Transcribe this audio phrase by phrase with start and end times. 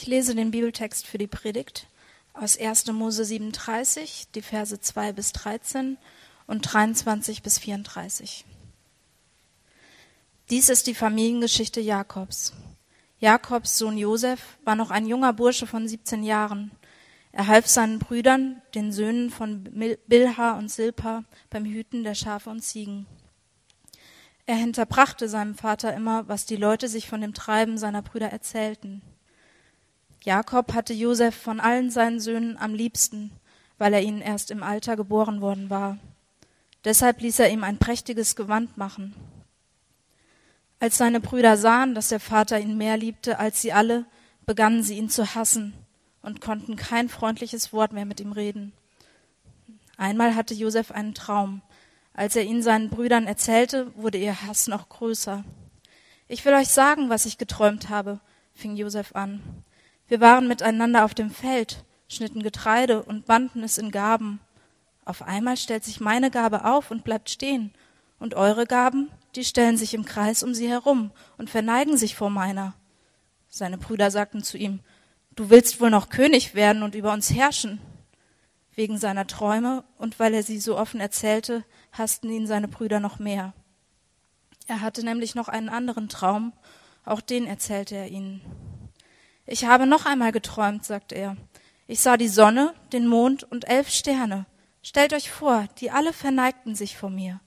[0.00, 1.88] Ich lese den Bibeltext für die Predigt
[2.32, 2.86] aus 1.
[2.92, 5.98] Mose 37, die Verse 2 bis 13
[6.46, 8.44] und 23 bis 34.
[10.50, 12.52] Dies ist die Familiengeschichte Jakobs.
[13.18, 16.70] Jakobs Sohn Josef war noch ein junger Bursche von 17 Jahren.
[17.32, 19.64] Er half seinen Brüdern, den Söhnen von
[20.06, 23.08] Bilha und Silpa, beim Hüten der Schafe und Ziegen.
[24.46, 29.02] Er hinterbrachte seinem Vater immer, was die Leute sich von dem Treiben seiner Brüder erzählten.
[30.28, 33.30] Jakob hatte Josef von allen seinen Söhnen am liebsten,
[33.78, 35.96] weil er ihnen erst im Alter geboren worden war.
[36.84, 39.14] Deshalb ließ er ihm ein prächtiges Gewand machen.
[40.80, 44.04] Als seine Brüder sahen, dass der Vater ihn mehr liebte als sie alle,
[44.44, 45.72] begannen sie ihn zu hassen
[46.20, 48.74] und konnten kein freundliches Wort mehr mit ihm reden.
[49.96, 51.62] Einmal hatte Josef einen Traum.
[52.12, 55.42] Als er ihn seinen Brüdern erzählte, wurde ihr Hass noch größer.
[56.26, 58.20] Ich will euch sagen, was ich geträumt habe,
[58.52, 59.64] fing Josef an.
[60.08, 64.40] Wir waren miteinander auf dem Feld, schnitten Getreide und banden es in Gaben.
[65.04, 67.72] Auf einmal stellt sich meine Gabe auf und bleibt stehen,
[68.18, 72.30] und eure Gaben, die stellen sich im Kreis um sie herum und verneigen sich vor
[72.30, 72.74] meiner.
[73.48, 74.80] Seine Brüder sagten zu ihm,
[75.36, 77.78] Du willst wohl noch König werden und über uns herrschen.
[78.74, 83.20] Wegen seiner Träume und weil er sie so offen erzählte, hassten ihn seine Brüder noch
[83.20, 83.52] mehr.
[84.66, 86.52] Er hatte nämlich noch einen anderen Traum,
[87.04, 88.40] auch den erzählte er ihnen.
[89.50, 91.34] Ich habe noch einmal geträumt, sagte er.
[91.86, 94.44] Ich sah die Sonne, den Mond und elf Sterne.
[94.82, 97.40] Stellt euch vor, die alle verneigten sich vor mir.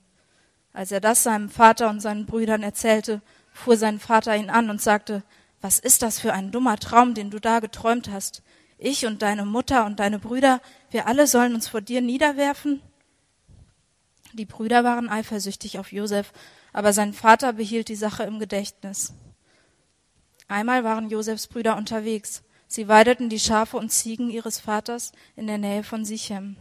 [0.74, 3.22] Als er das seinem Vater und seinen Brüdern erzählte,
[3.54, 5.22] fuhr sein Vater ihn an und sagte,
[5.62, 8.42] was ist das für ein dummer Traum, den du da geträumt hast?
[8.80, 12.82] Ich und deine Mutter und deine Brüder, wir alle sollen uns vor dir niederwerfen?
[14.34, 16.34] Die Brüder waren eifersüchtig auf Josef,
[16.74, 19.14] aber sein Vater behielt die Sache im Gedächtnis.
[20.52, 22.44] Einmal waren Josefs Brüder unterwegs.
[22.68, 26.58] Sie weideten die Schafe und Ziegen ihres Vaters in der Nähe von Sichem.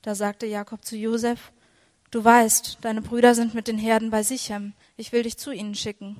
[0.00, 1.50] Da sagte Jakob zu Josef,
[2.12, 4.74] Du weißt, deine Brüder sind mit den Herden bei Sichem.
[4.96, 6.16] Ich will dich zu ihnen schicken.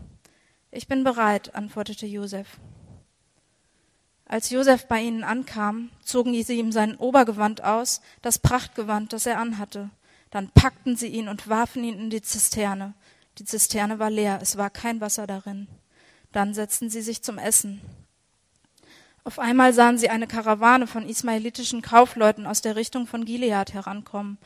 [0.72, 2.59] Ich bin bereit, antwortete Josef.
[4.25, 9.38] Als Josef bei ihnen ankam, zogen sie ihm sein Obergewand aus, das Prachtgewand, das er
[9.38, 9.91] anhatte.
[10.33, 12.94] Dann packten sie ihn und warfen ihn in die Zisterne.
[13.38, 15.69] Die Zisterne war leer, es war kein Wasser darin.
[16.32, 17.81] Dann setzten sie sich zum Essen.
[19.25, 24.38] Auf einmal sahen sie eine Karawane von ismaelitischen Kaufleuten aus der Richtung von Gilead herankommen.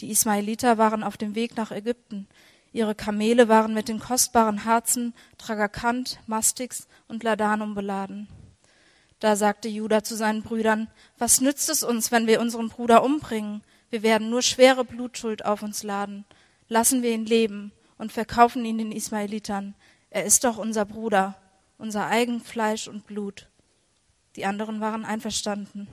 [0.00, 2.28] Die Ismaeliter waren auf dem Weg nach Ägypten.
[2.72, 8.28] Ihre Kamele waren mit den kostbaren Harzen, Tragakant, Mastix und Ladanum beladen.
[9.20, 10.88] Da sagte Judah zu seinen Brüdern,
[11.18, 13.62] was nützt es uns, wenn wir unseren Bruder umbringen?
[13.90, 16.24] Wir werden nur schwere Blutschuld auf uns laden.
[16.68, 19.74] Lassen wir ihn leben und verkaufen ihn den Ismaelitern.
[20.10, 21.36] Er ist doch unser Bruder,
[21.76, 23.48] unser eigen Fleisch und Blut.
[24.36, 25.88] Die anderen waren einverstanden.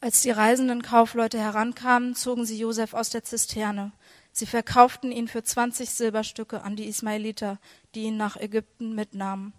[0.00, 3.90] Als die reisenden Kaufleute herankamen, zogen sie Josef aus der Zisterne.
[4.30, 7.58] Sie verkauften ihn für zwanzig Silberstücke an die Ismaeliter,
[7.94, 9.52] die ihn nach Ägypten mitnahmen.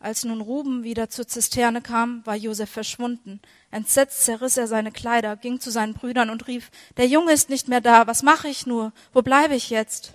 [0.00, 3.40] Als nun Ruben wieder zur Zisterne kam, war Josef verschwunden.
[3.70, 7.68] Entsetzt zerriss er seine Kleider, ging zu seinen Brüdern und rief, der Junge ist nicht
[7.68, 8.92] mehr da, was mache ich nur?
[9.12, 10.14] Wo bleibe ich jetzt?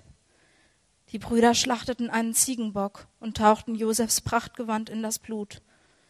[1.12, 5.62] Die Brüder schlachteten einen Ziegenbock und tauchten Josefs Prachtgewand in das Blut.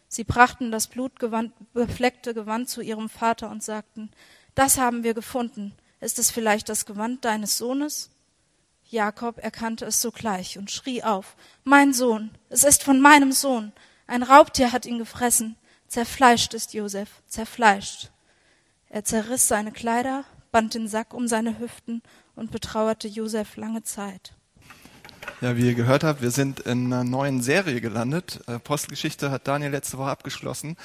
[0.07, 4.09] Sie brachten das blutbefleckte Gewand zu ihrem Vater und sagten,
[4.55, 5.73] das haben wir gefunden.
[5.99, 8.09] Ist es vielleicht das Gewand deines Sohnes?
[8.89, 13.73] Jakob erkannte es sogleich und schrie auf, Mein Sohn, es ist von meinem Sohn.
[14.07, 15.57] Ein Raubtier hat ihn gefressen.
[15.87, 18.11] Zerfleischt ist Josef, zerfleischt.
[18.89, 22.01] Er zerriss seine Kleider, band den Sack um seine Hüften
[22.35, 24.36] und betrauerte Josef lange Zeit.
[25.39, 28.41] Ja, wie ihr gehört habt, wir sind in einer neuen Serie gelandet.
[28.47, 30.77] Apostelgeschichte hat Daniel letzte Woche abgeschlossen.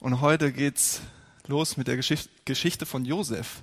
[0.00, 1.00] Und heute geht's
[1.46, 3.62] los mit der Geschichte von Josef.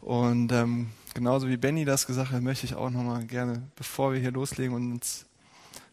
[0.00, 4.20] Und ähm, genauso wie Benny das gesagt hat, möchte ich auch nochmal gerne, bevor wir
[4.20, 5.26] hier loslegen und uns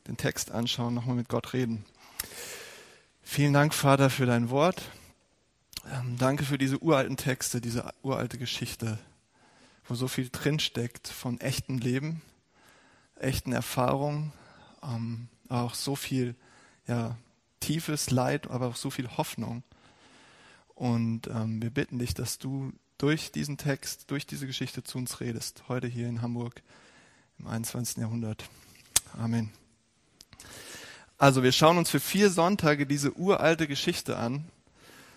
[0.07, 1.83] den Text anschauen, nochmal mit Gott reden.
[3.21, 4.81] Vielen Dank, Vater, für dein Wort.
[5.93, 8.97] Ähm, danke für diese uralten Texte, diese uralte Geschichte,
[9.89, 12.21] wo so viel drinsteckt von echten Leben
[13.19, 14.33] echten Erfahrungen,
[14.83, 16.35] ähm, auch so viel
[16.87, 17.17] ja,
[17.59, 19.63] tiefes Leid, aber auch so viel Hoffnung.
[20.75, 25.19] Und ähm, wir bitten dich, dass du durch diesen Text, durch diese Geschichte zu uns
[25.19, 26.61] redest, heute hier in Hamburg
[27.39, 27.97] im 21.
[27.97, 28.43] Jahrhundert.
[29.17, 29.51] Amen.
[31.17, 34.45] Also wir schauen uns für vier Sonntage diese uralte Geschichte an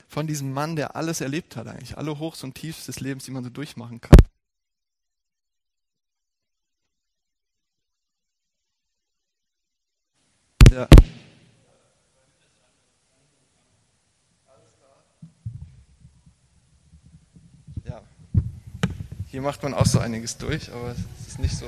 [0.08, 3.30] von diesem Mann, der alles erlebt hat eigentlich, alle Hochs und Tiefs des Lebens, die
[3.30, 4.16] man so durchmachen kann.
[10.70, 10.86] Ja.
[17.84, 18.00] ja.
[19.26, 21.66] Hier macht man auch so einiges durch, aber es ist nicht so.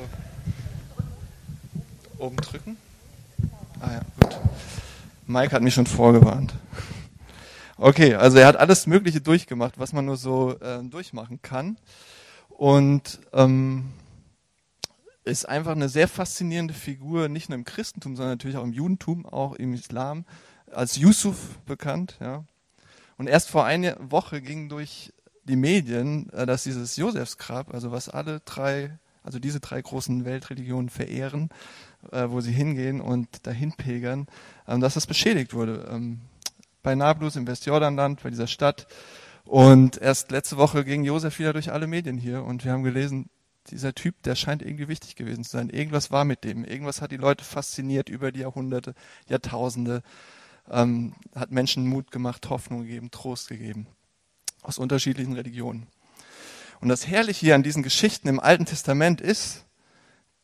[2.19, 2.77] Oben drücken?
[3.81, 4.39] Ah ja, gut.
[5.27, 6.55] Mike hat mich schon vorgewarnt.
[7.79, 11.77] Okay, also er hat alles Mögliche durchgemacht, was man nur so äh, durchmachen kann.
[12.51, 13.93] Und ähm,
[15.25, 19.27] ist einfach eine sehr faszinierende Figur, nicht nur im Christentum, sondern natürlich auch im Judentum,
[19.27, 20.25] auch im Islam,
[20.71, 22.17] als Yusuf bekannt.
[22.21, 22.45] Ja.
[23.19, 25.13] Und erst vor einer Woche ging durch
[25.45, 30.89] die Medien, äh, dass dieses Josefsgrab, also was alle drei, also diese drei großen Weltreligionen
[30.89, 31.51] verehren,
[32.11, 34.27] äh, wo sie hingehen und dahin pilgern,
[34.67, 35.89] ähm, dass das beschädigt wurde.
[35.91, 36.21] Ähm,
[36.83, 38.89] bei Nablus im Westjordanland, bei dieser Stadt.
[39.45, 43.29] Und erst letzte Woche ging Josef wieder durch alle Medien hier und wir haben gelesen,
[43.71, 45.71] dieser Typ, der scheint irgendwie wichtig gewesen zu sein.
[45.71, 46.65] Irgendwas war mit dem.
[46.65, 48.95] Irgendwas hat die Leute fasziniert über die Jahrhunderte,
[49.29, 50.03] Jahrtausende,
[50.71, 53.87] ähm, hat Menschen Mut gemacht, Hoffnung gegeben, Trost gegeben
[54.63, 55.87] aus unterschiedlichen Religionen.
[56.81, 59.65] Und das Herrliche hier an diesen Geschichten im Alten Testament ist,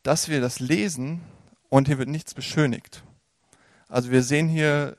[0.03, 1.21] dass wir das lesen
[1.69, 3.03] und hier wird nichts beschönigt.
[3.88, 4.97] Also wir sehen hier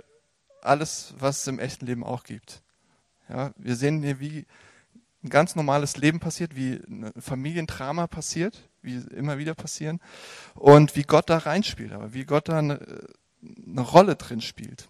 [0.62, 2.62] alles, was es im echten Leben auch gibt.
[3.30, 4.46] Ja, wir sehen hier, wie
[5.24, 10.00] ein ganz normales Leben passiert, wie ein Familiendrama passiert, wie immer wieder passieren
[10.56, 12.80] und wie Gott da reinspielt, aber wie Gott da eine,
[13.68, 14.88] eine Rolle drin spielt.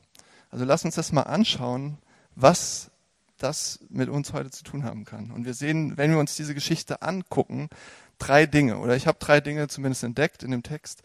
[0.51, 1.97] Also lass uns das mal anschauen,
[2.35, 2.91] was
[3.37, 5.31] das mit uns heute zu tun haben kann.
[5.31, 7.69] Und wir sehen, wenn wir uns diese Geschichte angucken,
[8.17, 8.77] drei Dinge.
[8.77, 11.01] Oder ich habe drei Dinge zumindest entdeckt in dem Text.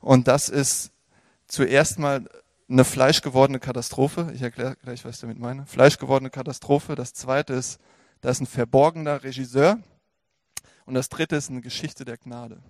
[0.00, 0.90] Und das ist
[1.46, 2.28] zuerst mal
[2.68, 4.32] eine fleischgewordene Katastrophe.
[4.34, 5.66] Ich erkläre gleich, was ich damit meine.
[5.66, 6.94] Fleischgewordene Katastrophe.
[6.94, 7.78] Das zweite ist,
[8.24, 9.78] da ist ein verborgener Regisseur.
[10.86, 12.62] Und das dritte ist eine Geschichte der Gnade.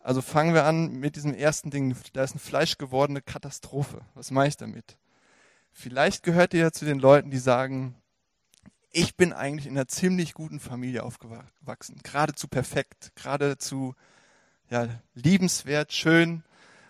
[0.00, 1.94] Also fangen wir an mit diesem ersten Ding.
[2.14, 4.00] Da ist eine fleischgewordene Katastrophe.
[4.14, 4.96] Was meine ich damit?
[5.70, 7.94] Vielleicht gehört ihr ja zu den Leuten, die sagen,
[8.90, 13.94] ich bin eigentlich in einer ziemlich guten Familie aufgewachsen, geradezu perfekt, geradezu
[14.68, 16.42] ja, liebenswert, schön.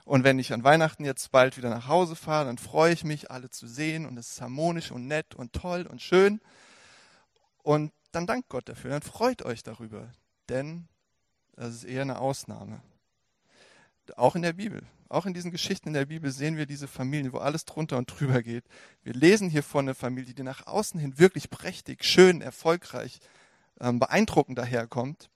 [0.07, 3.31] Und wenn ich an Weihnachten jetzt bald wieder nach Hause fahre, dann freue ich mich,
[3.31, 6.41] alle zu sehen und es ist harmonisch und nett und toll und schön.
[7.65, 10.13] Und dann dankt Gott dafür, dann freut euch darüber,
[10.51, 10.87] denn
[11.57, 12.83] das ist eher eine Ausnahme.
[14.17, 14.83] Auch in der Bibel.
[15.09, 18.07] Auch in diesen Geschichten in der Bibel sehen wir diese Familien, wo alles drunter und
[18.07, 18.65] drüber geht.
[19.03, 23.19] Wir lesen hier von einer Familie, die nach außen hin wirklich prächtig, schön, erfolgreich,
[23.81, 25.31] ähm, beeindruckend daherkommt.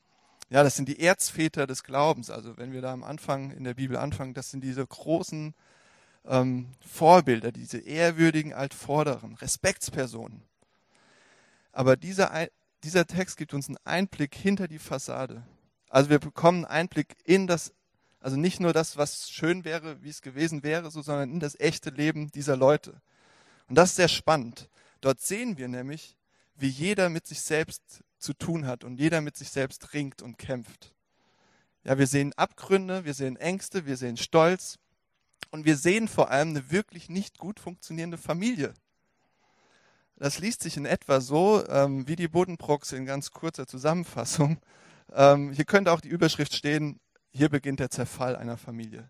[0.51, 2.29] Ja, das sind die Erzväter des Glaubens.
[2.29, 5.55] Also wenn wir da am Anfang in der Bibel anfangen, das sind diese großen
[6.27, 10.48] ähm, Vorbilder, diese ehrwürdigen Altvorderen, Respektspersonen.
[11.79, 12.49] Aber dieser,
[12.83, 15.45] dieser Text gibt uns einen Einblick hinter die Fassade.
[15.89, 17.73] Also wir bekommen einen Einblick in das
[18.19, 21.55] also nicht nur das, was schön wäre, wie es gewesen wäre, so, sondern in das
[21.61, 23.01] echte Leben dieser Leute.
[23.69, 24.69] Und das ist sehr spannend.
[25.01, 26.17] Dort sehen wir nämlich,
[26.57, 30.37] wie jeder mit sich selbst zu tun hat und jeder mit sich selbst ringt und
[30.37, 30.97] kämpft.
[31.85, 34.81] Ja, wir sehen Abgründe, wir sehen Ängste, wir sehen Stolz
[35.53, 38.75] und wir sehen vor allem eine wirklich nicht gut funktionierende Familie.
[40.19, 44.59] Das liest sich in etwa so ähm, wie die Bodenproxe in ganz kurzer Zusammenfassung.
[45.11, 47.01] Ähm, hier könnte auch die Überschrift stehen,
[47.31, 49.09] hier beginnt der Zerfall einer Familie.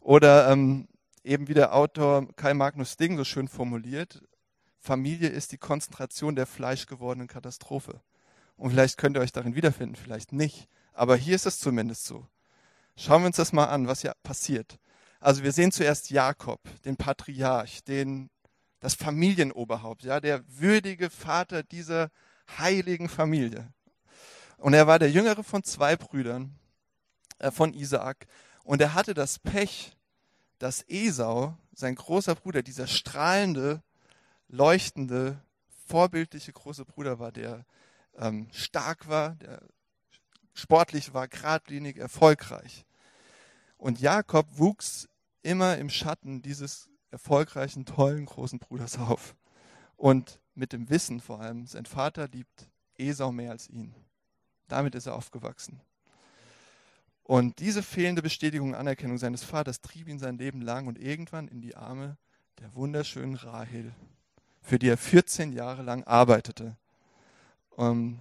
[0.00, 0.86] Oder ähm,
[1.22, 4.22] eben wie der Autor Kai Magnus Ding so schön formuliert,
[4.78, 8.02] Familie ist die Konzentration der fleischgewordenen Katastrophe.
[8.56, 10.68] Und vielleicht könnt ihr euch darin wiederfinden, vielleicht nicht.
[10.92, 12.26] Aber hier ist es zumindest so.
[12.94, 14.78] Schauen wir uns das mal an, was hier passiert.
[15.20, 18.28] Also wir sehen zuerst Jakob, den Patriarch, den,
[18.84, 22.10] das Familienoberhaupt, ja, der würdige Vater dieser
[22.58, 23.72] heiligen Familie.
[24.58, 26.54] Und er war der jüngere von zwei Brüdern
[27.38, 28.26] äh, von Isaak.
[28.62, 29.96] Und er hatte das Pech,
[30.58, 33.82] dass Esau, sein großer Bruder, dieser strahlende,
[34.48, 35.40] leuchtende,
[35.86, 37.64] vorbildliche große Bruder war, der
[38.18, 39.62] ähm, stark war, der
[40.52, 42.84] sportlich war, geradlinig, erfolgreich.
[43.78, 45.08] Und Jakob wuchs
[45.40, 49.34] immer im Schatten dieses erfolgreichen, tollen, großen Bruders auf.
[49.96, 53.94] Und mit dem Wissen vor allem, sein Vater liebt Esau mehr als ihn.
[54.68, 55.80] Damit ist er aufgewachsen.
[57.22, 61.48] Und diese fehlende Bestätigung und Anerkennung seines Vaters trieb ihn sein Leben lang und irgendwann
[61.48, 62.18] in die Arme
[62.58, 63.94] der wunderschönen Rahel,
[64.60, 66.76] für die er 14 Jahre lang arbeitete,
[67.70, 68.20] um, ähm,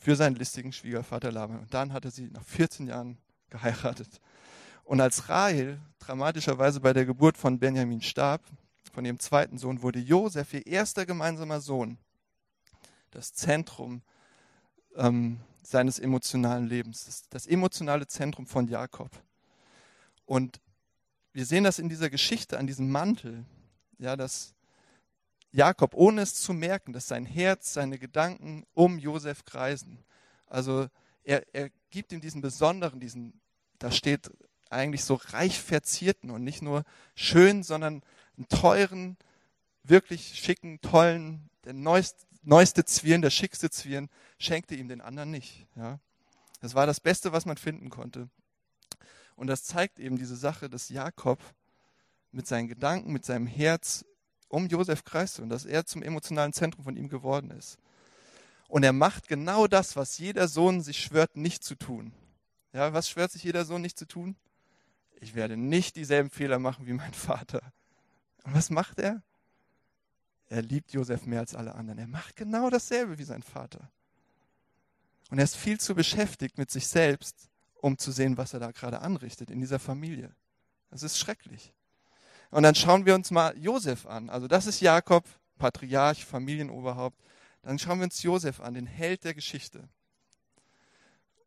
[0.00, 1.58] für seinen listigen Schwiegervater Laban.
[1.58, 3.18] Und dann hat er sie nach 14 Jahren
[3.50, 4.20] geheiratet.
[4.88, 8.42] Und als Rahel dramatischerweise bei der Geburt von Benjamin starb,
[8.90, 11.98] von ihrem zweiten Sohn, wurde Josef, ihr erster gemeinsamer Sohn,
[13.10, 14.00] das Zentrum
[14.96, 19.10] ähm, seines emotionalen Lebens, das, das emotionale Zentrum von Jakob.
[20.24, 20.58] Und
[21.34, 23.44] wir sehen das in dieser Geschichte an diesem Mantel,
[23.98, 24.54] ja, dass
[25.52, 30.02] Jakob, ohne es zu merken, dass sein Herz, seine Gedanken um Josef kreisen.
[30.46, 30.88] Also
[31.24, 33.38] er, er gibt ihm diesen besonderen, diesen,
[33.78, 34.30] da steht
[34.70, 36.84] eigentlich so reich verzierten und nicht nur
[37.14, 38.02] schön, sondern
[38.36, 39.16] einen teuren,
[39.82, 44.08] wirklich schicken, tollen, der neueste, neueste Zwirn, der schickste Zwirn,
[44.38, 45.66] schenkte ihm den anderen nicht.
[45.76, 45.98] Ja.
[46.60, 48.28] Das war das Beste, was man finden konnte.
[49.36, 51.38] Und das zeigt eben diese Sache, dass Jakob
[52.32, 54.04] mit seinen Gedanken, mit seinem Herz
[54.48, 57.78] um Josef kreiste und dass er zum emotionalen Zentrum von ihm geworden ist.
[58.68, 62.12] Und er macht genau das, was jeder Sohn sich schwört, nicht zu tun.
[62.72, 64.36] Ja, was schwört sich jeder Sohn nicht zu tun?
[65.20, 67.60] Ich werde nicht dieselben Fehler machen wie mein Vater.
[68.44, 69.22] Und was macht er?
[70.48, 71.98] Er liebt Josef mehr als alle anderen.
[71.98, 73.90] Er macht genau dasselbe wie sein Vater.
[75.30, 78.70] Und er ist viel zu beschäftigt mit sich selbst, um zu sehen, was er da
[78.70, 80.34] gerade anrichtet in dieser Familie.
[80.90, 81.74] Das ist schrecklich.
[82.50, 84.30] Und dann schauen wir uns mal Josef an.
[84.30, 85.24] Also das ist Jakob,
[85.58, 87.20] Patriarch, Familienoberhaupt.
[87.62, 89.86] Dann schauen wir uns Josef an, den Held der Geschichte.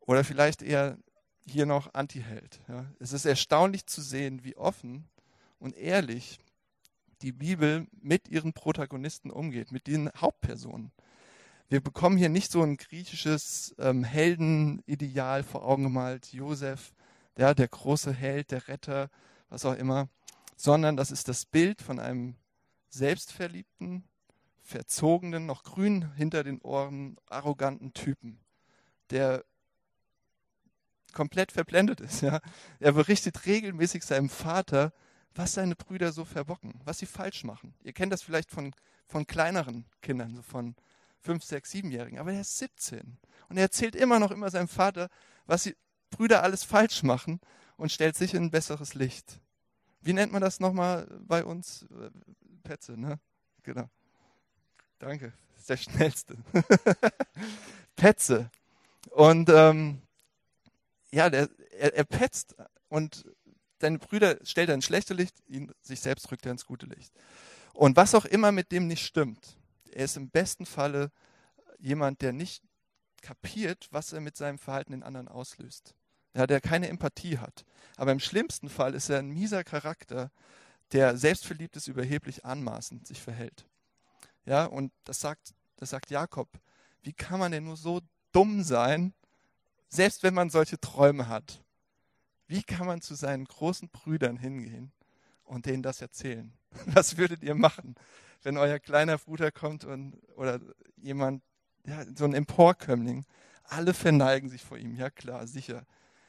[0.00, 0.96] Oder vielleicht eher
[1.46, 2.60] hier noch Antiheld.
[2.68, 2.86] Ja.
[2.98, 5.08] Es ist erstaunlich zu sehen, wie offen
[5.58, 6.38] und ehrlich
[7.22, 10.92] die Bibel mit ihren Protagonisten umgeht, mit den Hauptpersonen.
[11.68, 16.92] Wir bekommen hier nicht so ein griechisches ähm, Heldenideal vor Augen gemalt, Josef,
[17.36, 19.08] der, der große Held, der Retter,
[19.48, 20.08] was auch immer,
[20.56, 22.36] sondern das ist das Bild von einem
[22.90, 24.04] selbstverliebten,
[24.60, 28.38] verzogenen, noch grün hinter den Ohren, arroganten Typen,
[29.10, 29.44] der
[31.12, 32.22] komplett verblendet ist.
[32.22, 32.40] Ja.
[32.80, 34.92] Er berichtet regelmäßig seinem Vater,
[35.34, 37.74] was seine Brüder so verbocken, was sie falsch machen.
[37.82, 38.74] Ihr kennt das vielleicht von,
[39.06, 40.74] von kleineren Kindern, so von
[41.20, 45.08] fünf, sechs, siebenjährigen, aber er ist 17 und er erzählt immer noch immer seinem Vater,
[45.46, 45.76] was die
[46.10, 47.40] Brüder alles falsch machen
[47.76, 49.40] und stellt sich in ein besseres Licht.
[50.00, 51.86] Wie nennt man das nochmal bei uns?
[52.64, 53.18] Petze, ne?
[53.62, 53.88] Genau.
[54.98, 56.36] Danke, das ist der schnellste.
[57.96, 58.50] Petze.
[59.10, 60.02] Und ähm,
[61.12, 62.54] ja, der, er, er petzt
[62.88, 63.24] und
[63.78, 67.12] deine Brüder stellt er ins schlechte Licht, ihn sich selbst rückt er ins gute Licht.
[67.74, 69.56] Und was auch immer mit dem nicht stimmt,
[69.90, 71.10] er ist im besten Falle
[71.78, 72.62] jemand, der nicht
[73.20, 75.94] kapiert, was er mit seinem Verhalten den anderen auslöst.
[76.34, 77.64] Ja, der keine Empathie hat.
[77.96, 80.30] Aber im schlimmsten Fall ist er ein mieser Charakter,
[80.92, 83.66] der selbstverliebt ist, überheblich anmaßend sich verhält.
[84.44, 86.48] Ja, und das sagt, das sagt Jakob.
[87.02, 88.00] Wie kann man denn nur so
[88.32, 89.14] dumm sein,
[89.92, 91.62] selbst wenn man solche Träume hat?
[92.46, 94.90] Wie kann man zu seinen großen Brüdern hingehen
[95.44, 96.52] und denen das erzählen?
[96.86, 97.94] Was würdet ihr machen,
[98.42, 100.60] wenn euer kleiner Bruder kommt und, oder
[100.96, 101.42] jemand,
[101.84, 103.26] ja, so ein Emporkömmling,
[103.64, 105.84] alle verneigen sich vor ihm, ja klar, sicher.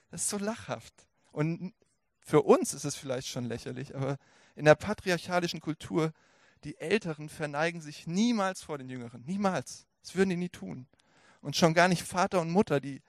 [0.09, 0.93] Das ist so lachhaft.
[1.31, 1.73] Und
[2.19, 4.17] für uns ist es vielleicht schon lächerlich, aber
[4.55, 6.11] in der patriarchalischen Kultur,
[6.65, 9.23] die Älteren verneigen sich niemals vor den Jüngeren.
[9.23, 9.87] Niemals.
[10.01, 10.85] Das würden die nie tun.
[11.41, 13.01] Und schon gar nicht Vater und Mutter, die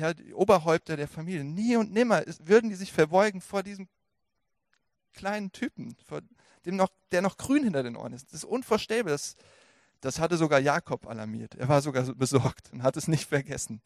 [0.00, 3.88] ja, die Oberhäupter der Familie, nie und nimmer würden die sich verbeugen vor diesem
[5.12, 6.22] kleinen Typen, vor
[6.64, 8.26] dem noch, der noch grün hinter den Ohren ist.
[8.26, 9.12] Das ist unvorstellbar.
[9.12, 9.36] Das,
[10.00, 11.54] das hatte sogar Jakob alarmiert.
[11.54, 13.80] Er war sogar besorgt und hat es nicht vergessen.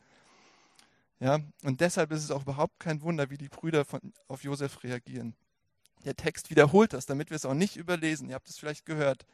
[1.20, 4.82] Ja, und deshalb ist es auch überhaupt kein Wunder, wie die Brüder von, auf Josef
[4.82, 5.34] reagieren.
[6.04, 8.28] Der Text wiederholt das, damit wir es auch nicht überlesen.
[8.28, 9.24] Ihr habt es vielleicht gehört.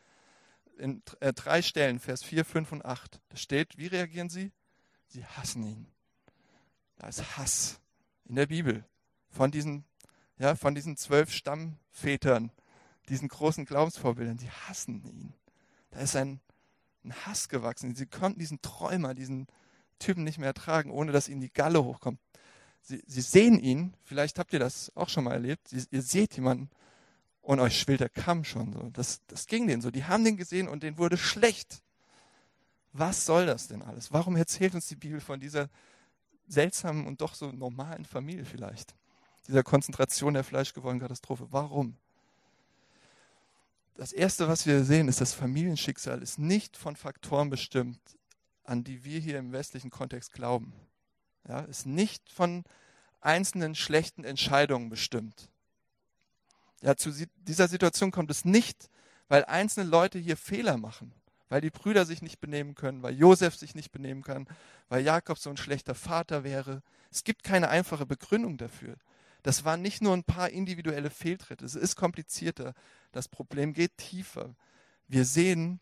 [0.79, 3.21] In äh, drei Stellen, Vers 4, 5 und 8.
[3.29, 4.53] Da steht, wie reagieren sie?
[5.09, 5.87] Sie hassen ihn.
[7.00, 7.80] Da ist Hass
[8.26, 8.85] in der Bibel
[9.30, 9.87] von diesen,
[10.37, 12.52] ja, von diesen zwölf Stammvätern,
[13.09, 14.38] diesen großen Glaubensvorbildern.
[14.38, 15.33] Sie hassen ihn.
[15.92, 16.40] Da ist ein,
[17.02, 17.95] ein Hass gewachsen.
[17.95, 19.47] Sie konnten diesen Träumer, diesen
[19.99, 22.21] Typen nicht mehr ertragen, ohne dass ihnen die Galle hochkommt.
[22.83, 26.37] Sie, sie sehen ihn, vielleicht habt ihr das auch schon mal erlebt, sie, ihr seht
[26.37, 26.69] jemanden
[27.40, 28.90] und euch schwillt der Kamm schon so.
[28.90, 29.90] Das, das ging denen so.
[29.90, 31.83] Die haben den gesehen und denen wurde schlecht.
[32.92, 34.12] Was soll das denn alles?
[34.12, 35.71] Warum erzählt uns die Bibel von dieser
[36.50, 38.95] seltsamen und doch so normalen Familie vielleicht.
[39.47, 41.47] Dieser Konzentration der fleischgewordenen Katastrophe.
[41.50, 41.97] Warum?
[43.95, 48.00] Das Erste, was wir sehen, ist, das Familienschicksal ist nicht von Faktoren bestimmt,
[48.64, 50.73] an die wir hier im westlichen Kontext glauben.
[51.49, 52.64] Ja, ist nicht von
[53.21, 55.49] einzelnen schlechten Entscheidungen bestimmt.
[56.83, 58.88] Ja, zu dieser Situation kommt es nicht,
[59.28, 61.12] weil einzelne Leute hier Fehler machen
[61.50, 64.47] weil die Brüder sich nicht benehmen können, weil Josef sich nicht benehmen kann,
[64.88, 66.83] weil Jakob so ein schlechter Vater wäre.
[67.11, 68.97] Es gibt keine einfache Begründung dafür.
[69.42, 71.64] Das waren nicht nur ein paar individuelle Fehltritte.
[71.64, 72.73] Es ist komplizierter.
[73.11, 74.54] Das Problem geht tiefer.
[75.09, 75.80] Wir sehen,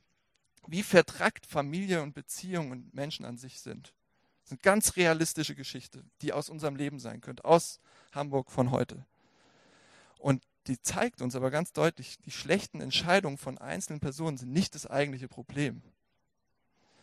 [0.67, 3.93] wie vertrackt Familie und Beziehung und Menschen an sich sind.
[4.43, 7.81] Das ist eine ganz realistische Geschichte, die aus unserem Leben sein könnte, aus
[8.13, 9.05] Hamburg von heute.
[10.19, 14.75] Und die zeigt uns aber ganz deutlich, die schlechten Entscheidungen von einzelnen Personen sind nicht
[14.75, 15.83] das eigentliche Problem.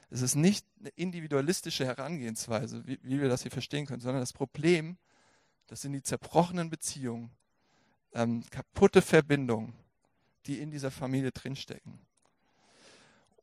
[0.10, 4.34] Es ist nicht eine individualistische Herangehensweise, wie, wie wir das hier verstehen können, sondern das
[4.34, 4.98] Problem,
[5.68, 7.32] das sind die zerbrochenen Beziehungen,
[8.14, 9.74] ähm, kaputte Verbindungen,
[10.46, 12.00] die in dieser Familie drinstecken.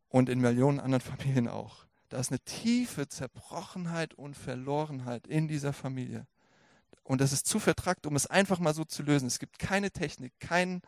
[0.09, 1.85] Und in Millionen anderen Familien auch.
[2.09, 6.27] Da ist eine tiefe Zerbrochenheit und Verlorenheit in dieser Familie.
[7.05, 9.27] Und das ist zu vertrackt, um es einfach mal so zu lösen.
[9.27, 10.83] Es gibt keine Technik, kein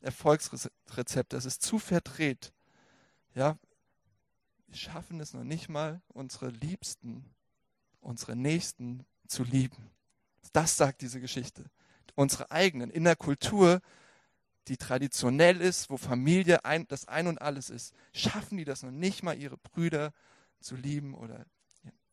[0.00, 1.32] Erfolgsrezept.
[1.32, 2.52] Das ist zu verdreht.
[3.34, 3.58] Ja,
[4.66, 7.24] wir schaffen es noch nicht mal, unsere Liebsten,
[8.00, 9.90] unsere Nächsten zu lieben.
[10.52, 11.64] Das sagt diese Geschichte.
[12.14, 13.80] Unsere eigenen, in der Kultur,
[14.68, 18.90] die traditionell ist, wo Familie ein, das Ein und Alles ist, schaffen die das noch
[18.90, 20.12] nicht mal, ihre Brüder
[20.60, 21.44] zu lieben oder,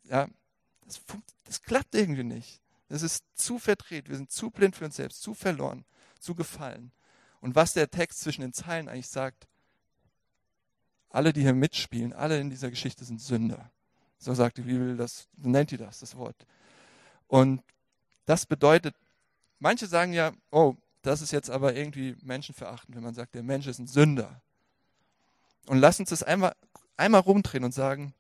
[0.04, 0.28] ja,
[0.86, 1.02] das,
[1.44, 2.62] das klappt irgendwie nicht.
[2.90, 4.10] Das ist zu verdreht.
[4.10, 5.86] Wir sind zu blind für uns selbst, zu verloren,
[6.20, 6.92] zu gefallen.
[7.42, 9.48] Und was der Text zwischen den Zeilen eigentlich sagt,
[11.10, 13.72] alle, die hier mitspielen, alle in dieser Geschichte sind Sünder.
[14.20, 16.36] So sagt die Bibel, das, nennt die das, das Wort.
[17.28, 17.62] Und
[18.26, 18.96] das bedeutet,
[19.60, 23.68] manche sagen ja, oh, das ist jetzt aber irgendwie menschenverachtend, wenn man sagt, der Mensch
[23.68, 24.42] ist ein Sünder.
[25.68, 26.56] Und lass uns das einmal,
[26.98, 28.14] einmal rumdrehen und sagen,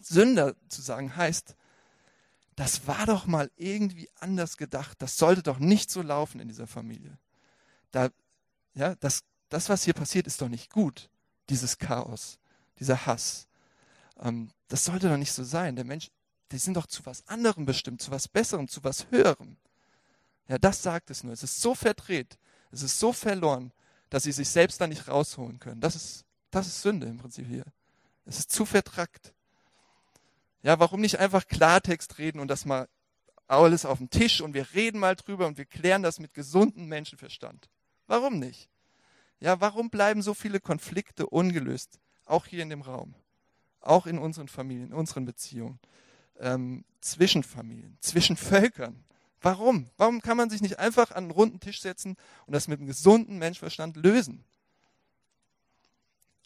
[0.00, 1.56] Sünder zu sagen heißt,
[2.60, 5.00] das war doch mal irgendwie anders gedacht.
[5.00, 7.16] Das sollte doch nicht so laufen in dieser Familie.
[7.90, 8.10] Da,
[8.74, 11.08] ja, das, das, was hier passiert, ist doch nicht gut.
[11.48, 12.38] Dieses Chaos,
[12.78, 13.48] dieser Hass.
[14.18, 15.74] Ähm, das sollte doch nicht so sein.
[15.74, 16.10] Der Mensch,
[16.52, 19.56] die sind doch zu was anderem bestimmt, zu was Besserem, zu was Höherem.
[20.46, 21.32] Ja, das sagt es nur.
[21.32, 22.38] Es ist so verdreht,
[22.72, 23.72] es ist so verloren,
[24.10, 25.80] dass sie sich selbst da nicht rausholen können.
[25.80, 27.64] Das ist, das ist Sünde im Prinzip hier.
[28.26, 29.32] Es ist zu vertrackt.
[30.62, 32.88] Ja, warum nicht einfach Klartext reden und das mal
[33.46, 36.86] alles auf den Tisch und wir reden mal drüber und wir klären das mit gesundem
[36.86, 37.68] Menschenverstand?
[38.06, 38.68] Warum nicht?
[39.40, 41.98] Ja, warum bleiben so viele Konflikte ungelöst?
[42.26, 43.14] Auch hier in dem Raum.
[43.80, 45.80] Auch in unseren Familien, in unseren Beziehungen.
[46.38, 49.04] Ähm, zwischen Familien, zwischen Völkern.
[49.40, 49.88] Warum?
[49.96, 52.86] Warum kann man sich nicht einfach an einen runden Tisch setzen und das mit einem
[52.86, 54.44] gesunden Menschenverstand lösen?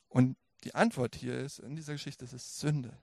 [0.08, 2.96] Und die Antwort hier ist, in dieser Geschichte, es ist Sünde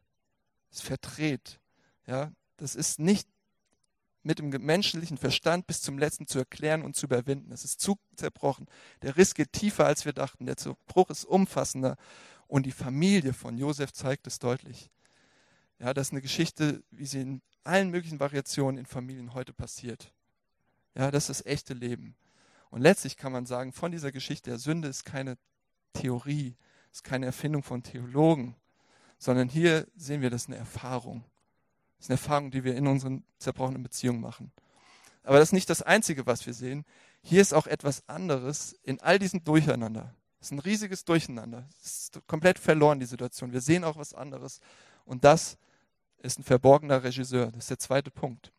[0.72, 1.60] ist verdreht.
[2.08, 3.28] Ja, das ist nicht
[4.24, 7.52] mit dem menschlichen Verstand bis zum letzten zu erklären und zu überwinden.
[7.52, 8.68] Es ist zu zerbrochen.
[9.02, 10.46] Der Riss geht tiefer, als wir dachten.
[10.46, 11.98] Der Zerbruch ist umfassender.
[12.48, 14.92] Und die Familie von Josef zeigt es deutlich.
[15.80, 20.14] Ja, das ist eine Geschichte, wie sie in allen möglichen Variationen in Familien heute passiert.
[20.96, 22.16] Ja, das ist das echte Leben.
[22.70, 25.38] Und letztlich kann man sagen, von dieser Geschichte der Sünde ist keine
[25.94, 26.56] Theorie,
[26.92, 28.56] ist keine Erfindung von Theologen,
[29.22, 31.24] sondern hier sehen wir, das ist eine Erfahrung.
[31.98, 34.52] Das ist eine Erfahrung, die wir in unseren zerbrochenen Beziehungen machen.
[35.22, 36.86] Aber das ist nicht das Einzige, was wir sehen.
[37.22, 40.16] Hier ist auch etwas anderes in all diesem Durcheinander.
[40.40, 41.70] Es ist ein riesiges Durcheinander.
[41.80, 43.54] Es ist komplett verloren, die Situation.
[43.54, 44.60] Wir sehen auch was anderes.
[45.06, 45.60] Und das
[46.18, 47.52] ist ein verborgener Regisseur.
[47.52, 48.52] Das ist der zweite Punkt.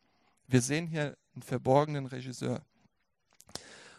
[0.47, 2.61] Wir sehen hier einen verborgenen Regisseur.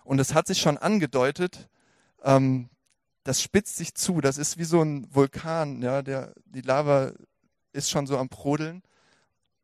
[0.03, 1.69] Und es hat sich schon angedeutet,
[2.23, 2.71] ähm,
[3.25, 4.21] das spitzt sich zu.
[4.21, 7.13] Das ist wie so ein Vulkan, ja, der, die Lava
[7.73, 8.83] ist schon so am Brodeln.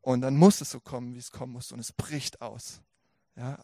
[0.00, 1.70] Und dann muss es so kommen, wie es kommen muss.
[1.70, 2.80] Und es bricht aus.
[3.36, 3.62] Ja,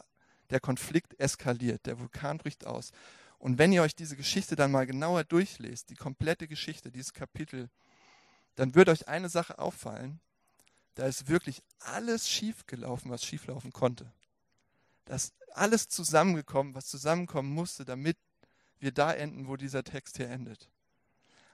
[0.50, 2.92] der Konflikt eskaliert, der Vulkan bricht aus.
[3.38, 7.70] Und wenn ihr euch diese Geschichte dann mal genauer durchlest, die komplette Geschichte, dieses Kapitel,
[8.54, 10.20] dann wird euch eine Sache auffallen.
[10.94, 14.12] Da ist wirklich alles schiefgelaufen, was schieflaufen konnte.
[15.04, 18.16] Da ist alles zusammengekommen, was zusammenkommen musste, damit
[18.78, 20.68] wir da enden, wo dieser Text hier endet.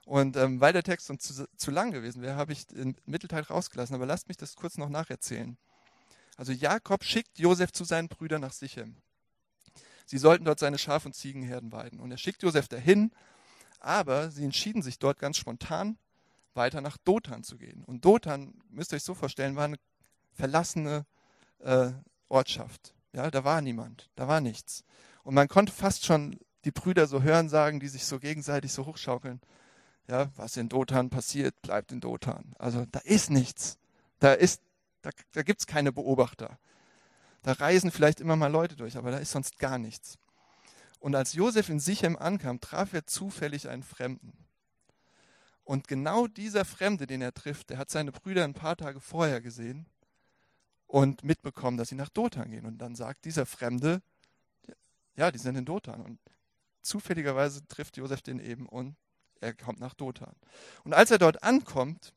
[0.05, 3.43] Und ähm, weil der Text uns zu, zu lang gewesen wäre, habe ich den Mittelteil
[3.43, 3.95] rausgelassen.
[3.95, 5.57] Aber lasst mich das kurz noch nacherzählen.
[6.37, 8.97] Also Jakob schickt Josef zu seinen Brüdern nach Sichem.
[10.07, 12.01] Sie sollten dort seine Schaf- und Ziegenherden weiden.
[12.01, 13.13] Und er schickt Josef dahin,
[13.79, 15.99] aber sie entschieden sich dort ganz spontan
[16.55, 17.85] weiter nach Dothan zu gehen.
[17.85, 19.79] Und Dothan, müsst ihr euch so vorstellen, war eine
[20.33, 21.07] verlassene
[21.61, 21.93] äh,
[22.29, 22.95] Ortschaft.
[23.13, 24.85] Ja, da war niemand, da war nichts.
[25.23, 28.87] Und man konnte fast schon die Brüder so hören sagen, die sich so gegenseitig so
[28.87, 29.40] hochschaukeln.
[30.09, 32.55] Ja, was in Dothan passiert, bleibt in Dothan.
[32.59, 33.79] Also da ist nichts.
[34.18, 36.59] Da, da, da gibt es keine Beobachter.
[37.42, 40.18] Da reisen vielleicht immer mal Leute durch, aber da ist sonst gar nichts.
[41.01, 44.33] Und als Josef in Sichem ankam, traf er zufällig einen Fremden.
[45.64, 49.40] Und genau dieser Fremde, den er trifft, der hat seine Brüder ein paar Tage vorher
[49.40, 49.87] gesehen
[50.87, 52.66] und mitbekommen, dass sie nach Dothan gehen.
[52.66, 54.03] Und dann sagt dieser Fremde,
[55.16, 56.01] ja, die sind in Dothan.
[56.01, 56.18] Und
[56.83, 58.97] zufälligerweise trifft Josef den eben und
[59.40, 60.35] er kommt nach Dothan.
[60.85, 62.14] Und als er dort ankommt,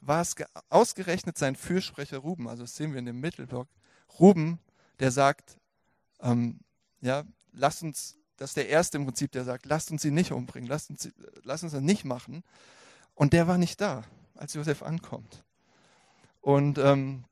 [0.00, 0.34] war es
[0.68, 3.68] ausgerechnet sein Fürsprecher Ruben, also das sehen wir in dem Mittelblock,
[4.18, 4.58] Ruben,
[4.98, 5.58] der sagt,
[6.20, 6.60] ähm,
[7.00, 10.32] ja, lasst uns, das ist der Erste im Prinzip, der sagt, lasst uns sie nicht
[10.32, 11.10] umbringen, lasst uns,
[11.42, 12.42] lasst uns das nicht machen.
[13.14, 14.04] Und der war nicht da.
[14.34, 15.44] als Josef ankommt.
[16.40, 17.24] Und ähm,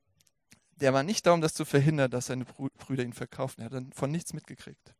[0.76, 3.60] der war nicht da, um das zu verhindern, dass seine Brüder ihn verkaufen.
[3.60, 4.94] Er hat dann von nichts mitgekriegt.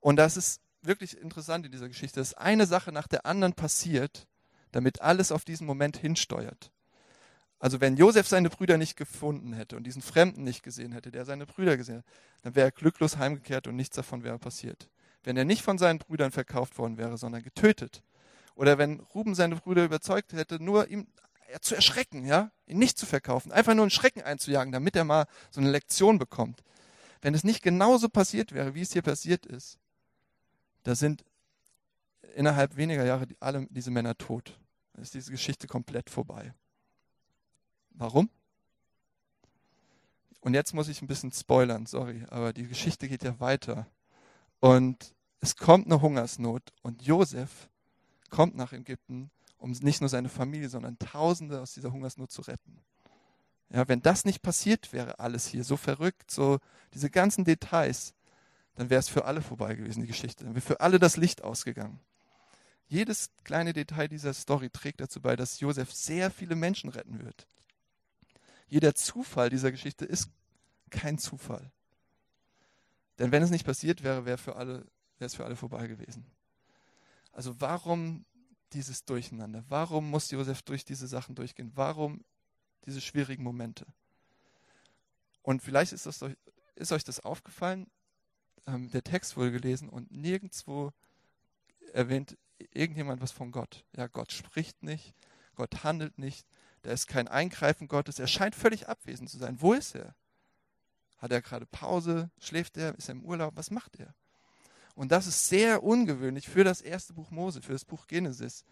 [0.00, 4.26] Und das ist wirklich interessant in dieser Geschichte, dass eine Sache nach der anderen passiert,
[4.72, 6.70] damit alles auf diesen Moment hinsteuert.
[7.58, 11.24] Also wenn Josef seine Brüder nicht gefunden hätte und diesen Fremden nicht gesehen hätte, der
[11.24, 12.04] seine Brüder gesehen hat,
[12.42, 14.90] dann wäre er glücklos heimgekehrt und nichts davon wäre passiert.
[15.22, 18.02] Wenn er nicht von seinen Brüdern verkauft worden wäre, sondern getötet.
[18.54, 21.06] Oder wenn Ruben seine Brüder überzeugt hätte, nur ihm
[21.60, 25.26] zu erschrecken, ja, ihn nicht zu verkaufen, einfach nur einen Schrecken einzujagen, damit er mal
[25.50, 26.62] so eine Lektion bekommt.
[27.22, 29.78] Wenn es nicht genauso passiert wäre, wie es hier passiert ist,
[30.84, 31.24] da sind
[32.36, 34.58] innerhalb weniger Jahre alle diese Männer tot.
[34.92, 36.54] Dann ist diese Geschichte komplett vorbei.
[37.90, 38.30] Warum?
[40.40, 43.86] Und jetzt muss ich ein bisschen spoilern, sorry, aber die Geschichte geht ja weiter.
[44.60, 47.68] Und es kommt eine Hungersnot und Josef
[48.30, 52.78] kommt nach Ägypten, um nicht nur seine Familie, sondern Tausende aus dieser Hungersnot zu retten.
[53.70, 56.58] Ja, wenn das nicht passiert wäre, alles hier, so verrückt, so
[56.92, 58.14] diese ganzen Details,
[58.76, 60.44] dann wäre es für alle vorbei gewesen, die Geschichte.
[60.44, 62.00] Dann wäre für alle das Licht ausgegangen.
[62.88, 67.46] Jedes kleine Detail dieser Story trägt dazu bei, dass Josef sehr viele Menschen retten wird.
[68.68, 70.28] Jeder Zufall dieser Geschichte ist
[70.90, 71.70] kein Zufall.
[73.18, 74.86] Denn wenn es nicht passiert wäre, wäre, für alle,
[75.18, 76.26] wäre es für alle vorbei gewesen.
[77.32, 78.24] Also warum
[78.72, 79.64] dieses Durcheinander?
[79.68, 81.72] Warum muss Josef durch diese Sachen durchgehen?
[81.74, 82.24] Warum
[82.86, 83.86] diese schwierigen Momente?
[85.42, 86.24] Und vielleicht ist, das,
[86.74, 87.86] ist euch das aufgefallen,
[88.66, 90.92] ähm, der Text wurde gelesen und nirgendwo
[91.92, 92.36] erwähnt
[92.72, 93.84] irgendjemand was von Gott.
[93.96, 95.14] Ja, Gott spricht nicht,
[95.54, 96.46] Gott handelt nicht,
[96.82, 99.60] da ist kein Eingreifen Gottes, er scheint völlig abwesend zu sein.
[99.60, 100.14] Wo ist er?
[101.18, 102.30] Hat er gerade Pause?
[102.38, 102.94] Schläft er?
[102.96, 103.56] Ist er im Urlaub?
[103.56, 104.14] Was macht er?
[104.94, 108.64] Und das ist sehr ungewöhnlich für das erste Buch Mose, für das Buch Genesis.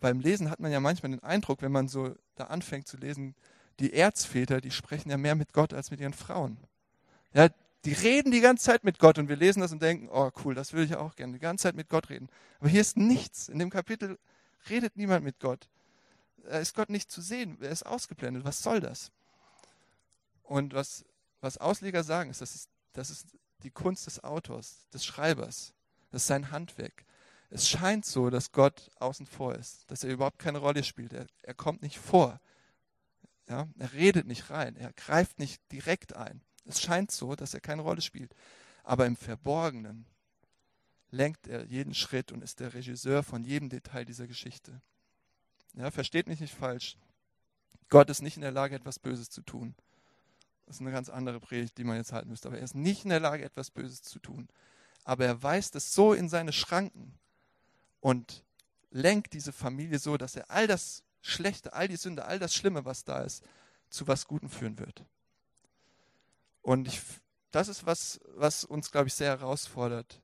[0.00, 3.34] Beim Lesen hat man ja manchmal den Eindruck, wenn man so da anfängt zu lesen,
[3.80, 6.58] die Erzväter, die sprechen ja mehr mit Gott als mit ihren Frauen.
[7.32, 7.48] Ja,
[7.84, 10.54] die reden die ganze Zeit mit Gott und wir lesen das und denken, oh cool,
[10.54, 12.28] das würde ich auch gerne, die ganze Zeit mit Gott reden.
[12.58, 13.48] Aber hier ist nichts.
[13.48, 14.18] In dem Kapitel
[14.68, 15.68] redet niemand mit Gott.
[16.44, 17.58] Da ist Gott nicht zu sehen.
[17.60, 18.44] Er ist ausgeblendet.
[18.44, 19.12] Was soll das?
[20.42, 21.04] Und was,
[21.40, 23.26] was Ausleger sagen, ist, das ist, das ist
[23.62, 25.74] die Kunst des Autors, des Schreibers.
[26.10, 27.04] Das ist sein Handwerk.
[27.50, 31.12] Es scheint so, dass Gott außen vor ist, dass er überhaupt keine Rolle spielt.
[31.12, 32.40] Er, er kommt nicht vor.
[33.48, 33.68] Ja?
[33.78, 34.76] Er redet nicht rein.
[34.76, 36.42] Er greift nicht direkt ein.
[36.68, 38.34] Es scheint so, dass er keine Rolle spielt.
[38.84, 40.06] Aber im Verborgenen
[41.10, 44.82] lenkt er jeden Schritt und ist der Regisseur von jedem Detail dieser Geschichte.
[45.74, 46.96] Ja, versteht mich nicht falsch.
[47.88, 49.74] Gott ist nicht in der Lage, etwas Böses zu tun.
[50.66, 52.48] Das ist eine ganz andere Predigt, die man jetzt halten müsste.
[52.48, 54.48] Aber er ist nicht in der Lage, etwas Böses zu tun.
[55.04, 57.14] Aber er weist es so in seine Schranken
[58.00, 58.44] und
[58.90, 62.84] lenkt diese Familie so, dass er all das Schlechte, all die Sünde, all das Schlimme,
[62.84, 63.42] was da ist,
[63.88, 65.06] zu was Guten führen wird.
[66.62, 67.00] Und ich,
[67.50, 70.20] das ist was, was uns, glaube ich, sehr herausfordert,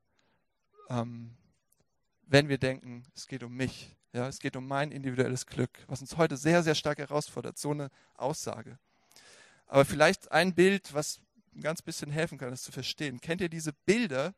[0.91, 1.37] ähm,
[2.27, 6.01] wenn wir denken, es geht um mich, ja, es geht um mein individuelles Glück, was
[6.01, 8.79] uns heute sehr, sehr stark herausfordert, so eine Aussage.
[9.67, 11.21] Aber vielleicht ein Bild, was
[11.55, 13.21] ein ganz bisschen helfen kann, das zu verstehen.
[13.21, 14.35] Kennt ihr diese Bilder,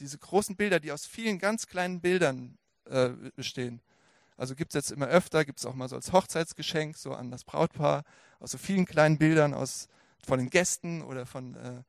[0.00, 3.80] diese großen Bilder, die aus vielen ganz kleinen Bildern äh, bestehen?
[4.36, 7.30] Also gibt es jetzt immer öfter, gibt es auch mal so als Hochzeitsgeschenk, so an
[7.30, 8.04] das Brautpaar,
[8.40, 9.88] aus so vielen kleinen Bildern aus,
[10.26, 11.54] von den Gästen oder von.
[11.54, 11.82] Äh,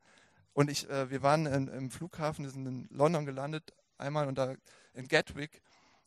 [0.52, 4.38] und ich, äh, wir waren in, im Flughafen, wir sind in London gelandet, einmal und
[4.38, 4.54] da
[4.94, 5.62] in Gatwick.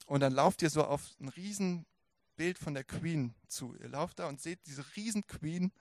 [0.07, 3.75] Und dann lauft ihr so auf ein Riesenbild von der Queen zu.
[3.79, 5.71] Ihr lauft da und seht diese riesen Queen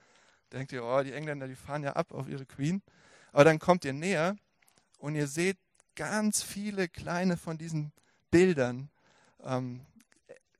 [0.51, 2.81] denkt ihr, oh, die Engländer, die fahren ja ab auf ihre Queen.
[3.31, 4.35] Aber dann kommt ihr näher
[4.97, 5.57] und ihr seht
[5.95, 7.91] ganz viele kleine von diesen
[8.31, 8.89] Bildern
[9.43, 9.81] ähm,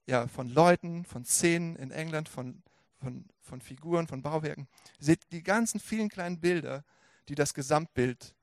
[0.06, 2.64] ja, von Leuten, von Szenen in England, von,
[3.00, 4.68] von, von Figuren, von Bauwerken.
[5.00, 6.84] Ihr seht die ganzen vielen kleinen Bilder,
[7.28, 8.36] die das Gesamtbild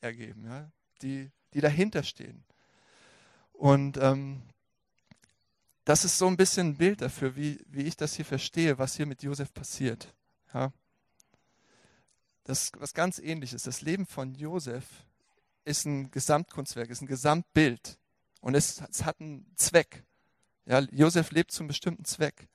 [0.00, 0.70] ergeben, ja,
[1.02, 2.44] die, die dahinter stehen.
[3.52, 4.42] Und ähm,
[5.84, 8.96] das ist so ein bisschen ein Bild dafür, wie, wie ich das hier verstehe, was
[8.96, 10.12] hier mit Josef passiert.
[10.52, 10.72] Ja.
[12.44, 13.62] Das ist was ganz ähnliches.
[13.62, 14.84] Das Leben von Josef
[15.64, 17.98] ist ein Gesamtkunstwerk, ist ein Gesamtbild.
[18.40, 20.04] Und es, es hat einen Zweck.
[20.66, 22.48] Ja, Josef lebt zum bestimmten Zweck.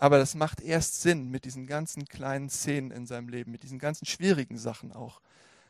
[0.00, 3.78] Aber das macht erst Sinn mit diesen ganzen kleinen Szenen in seinem Leben, mit diesen
[3.78, 5.20] ganzen schwierigen Sachen auch.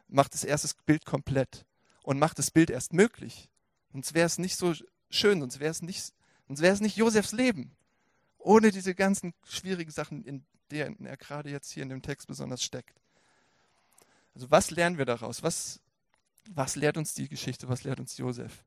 [0.06, 1.66] Macht das erste Bild komplett
[2.04, 3.50] und macht das Bild erst möglich.
[3.92, 4.72] Sonst wäre es nicht so
[5.10, 6.14] schön, sonst wäre es nicht,
[6.46, 7.74] nicht Josefs Leben.
[8.38, 12.62] Ohne diese ganzen schwierigen Sachen, in der er gerade jetzt hier in dem Text besonders
[12.62, 13.00] steckt.
[14.36, 15.42] Also was lernen wir daraus?
[15.42, 15.80] Was,
[16.48, 17.68] was lehrt uns die Geschichte?
[17.68, 18.62] Was lehrt uns Josef?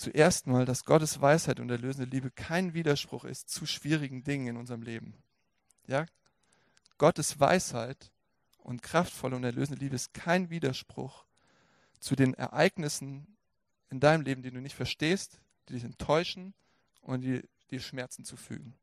[0.00, 4.56] Zuerst mal, dass Gottes Weisheit und erlösende Liebe kein Widerspruch ist zu schwierigen Dingen in
[4.56, 5.14] unserem Leben.
[5.86, 6.06] Ja?
[6.98, 8.10] Gottes Weisheit
[8.58, 11.24] und kraftvolle und erlösende Liebe ist kein Widerspruch
[11.98, 13.36] zu den Ereignissen
[13.90, 16.54] in deinem Leben, die du nicht verstehst, die dich enttäuschen
[17.02, 18.74] und die dir Schmerzen zufügen.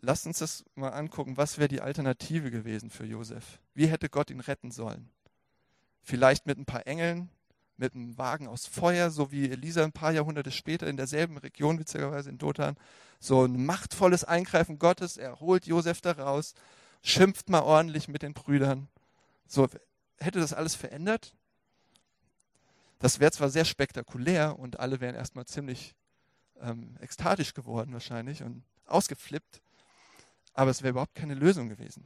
[0.00, 3.60] Lasst uns das mal angucken, was wäre die Alternative gewesen für Josef?
[3.74, 5.10] Wie hätte Gott ihn retten sollen?
[6.02, 7.30] Vielleicht mit ein paar Engeln,
[7.78, 11.78] mit einem Wagen aus Feuer, so wie Elisa ein paar Jahrhunderte später in derselben Region,
[11.78, 12.76] witzigerweise in Dothan,
[13.20, 16.54] so ein machtvolles Eingreifen Gottes, er holt Josef da raus,
[17.02, 18.88] schimpft mal ordentlich mit den Brüdern.
[19.46, 19.68] So,
[20.18, 21.34] hätte das alles verändert?
[22.98, 25.94] Das wäre zwar sehr spektakulär und alle wären erstmal ziemlich
[26.60, 29.62] ähm, ekstatisch geworden wahrscheinlich und ausgeflippt,
[30.54, 32.04] aber es wäre überhaupt keine Lösung gewesen.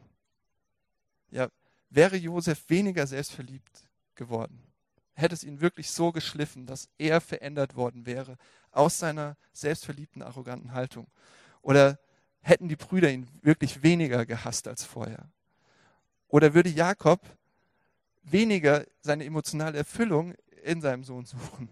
[1.30, 1.48] Ja,
[1.88, 4.62] wäre Josef weniger selbstverliebt geworden,
[5.14, 8.38] hätte es ihn wirklich so geschliffen, dass er verändert worden wäre
[8.70, 11.07] aus seiner selbstverliebten, arroganten Haltung.
[11.61, 11.98] Oder
[12.40, 15.29] hätten die Brüder ihn wirklich weniger gehasst als vorher?
[16.29, 17.20] Oder würde Jakob
[18.22, 21.68] weniger seine emotionale Erfüllung in seinem Sohn suchen?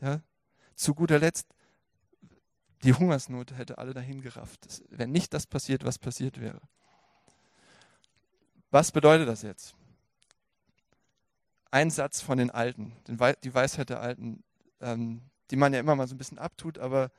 [0.00, 0.20] Ja?
[0.74, 1.46] Zu guter Letzt,
[2.84, 6.60] die Hungersnot hätte alle dahin gerafft, wenn nicht das passiert, was passiert wäre.
[8.70, 9.74] Was bedeutet das jetzt?
[11.70, 14.42] Ein Satz von den Alten, die Weisheit der Alten,
[14.80, 17.10] ähm, die man ja immer mal so ein bisschen abtut, aber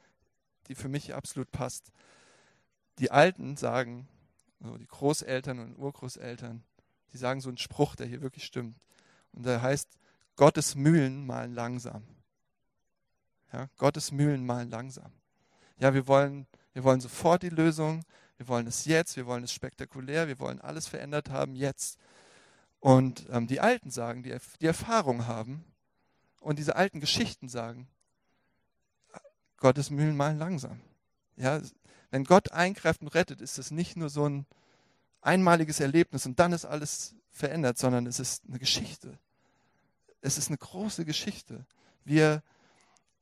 [0.67, 1.91] die für mich absolut passt.
[2.99, 4.07] Die Alten sagen,
[4.61, 6.63] also die Großeltern und Urgroßeltern,
[7.11, 8.77] die sagen so einen Spruch, der hier wirklich stimmt.
[9.33, 9.89] Und der heißt,
[10.35, 12.03] Gottes Mühlen malen langsam.
[13.51, 15.11] Ja, Gottes Mühlen malen langsam.
[15.77, 18.03] Ja, wir wollen, wir wollen sofort die Lösung,
[18.37, 21.99] wir wollen es jetzt, wir wollen es spektakulär, wir wollen alles verändert haben jetzt.
[22.81, 25.63] Und ähm, die Alten sagen, die, die Erfahrung haben
[26.41, 27.87] und diese alten Geschichten sagen,
[29.57, 30.81] Gottes Mühlen malen langsam.
[31.37, 31.61] Ja,
[32.09, 34.47] wenn Gott eingreift und rettet, ist es nicht nur so ein
[35.21, 39.19] einmaliges Erlebnis und dann ist alles verändert, sondern es ist eine Geschichte.
[40.21, 41.65] Es ist eine große Geschichte,
[42.03, 42.43] wie er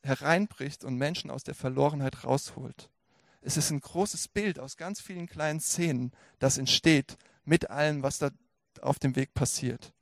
[0.03, 2.89] hereinbricht und Menschen aus der Verlorenheit rausholt.
[3.41, 8.19] Es ist ein großes Bild aus ganz vielen kleinen Szenen, das entsteht mit allem, was
[8.19, 8.31] da
[8.81, 9.93] auf dem Weg passiert.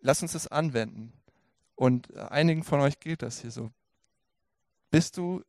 [0.00, 1.12] Lass uns das anwenden.
[1.74, 3.70] Und einigen von euch geht das hier so.
[4.90, 5.42] Bist du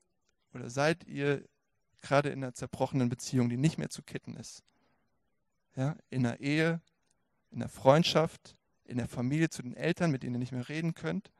[0.53, 1.43] oder seid ihr
[2.01, 4.63] gerade in einer zerbrochenen Beziehung, die nicht mehr zu kitten ist.
[5.75, 6.81] Ja, in der Ehe,
[7.49, 10.93] in der Freundschaft, in der Familie zu den Eltern, mit denen ihr nicht mehr reden
[10.93, 11.31] könnt.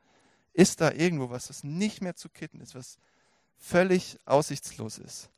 [0.52, 2.98] Ist da irgendwo was, das nicht mehr zu kitten ist, was
[3.56, 5.30] völlig aussichtslos ist?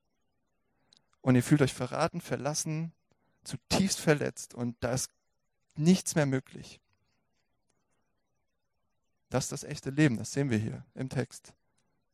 [1.21, 2.93] Und ihr fühlt euch verraten, verlassen,
[3.47, 5.11] zutiefst verletzt und da ist
[5.77, 6.81] nichts mehr möglich.
[9.29, 11.53] Das ist das echte Leben, das sehen wir hier im Text.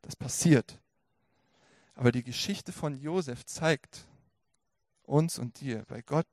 [0.03, 0.79] Das passiert.
[1.95, 4.07] Aber die Geschichte von Josef zeigt
[5.05, 6.27] uns und dir, bei Gott